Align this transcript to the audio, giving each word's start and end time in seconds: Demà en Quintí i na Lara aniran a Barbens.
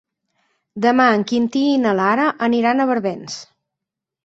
Demà 0.85 1.05
en 1.17 1.25
Quintí 1.33 1.61
i 1.75 1.77
na 1.83 1.93
Lara 2.01 2.27
aniran 2.49 2.81
a 2.87 2.91
Barbens. 2.95 3.39